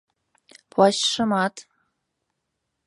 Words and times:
Плащшымат. 0.69 1.55